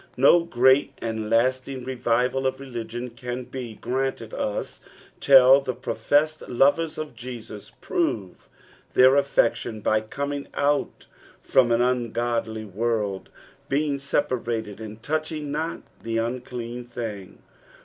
No 0.17 0.39
great 0.45 0.93
and 0.97 1.29
lasting 1.29 1.83
revival 1.83 2.47
of 2.47 2.59
religion 2.59 3.11
can 3.11 3.43
bo 3.43 3.75
granted 3.79 4.33
us 4.33 4.81
till 5.19 5.61
the 5.61 5.75
professed 5.75 6.41
lovers 6.49 6.97
of 6.97 7.13
Jesus 7.15 7.71
prove 7.81 8.49
their 8.95 9.15
affection 9.15 9.79
by 9.79 10.01
coming 10.01 10.47
out 10.55 11.05
from 11.43 11.71
an 11.71 11.81
ungodly 11.83 12.65
world, 12.65 13.29
being 13.69 13.99
separated, 13.99 14.79
and 14.79 15.03
toucliiog 15.03 15.43
not 15.45 15.81
the 16.01 16.17
unclean 16.17 16.83
thing. 16.85 17.37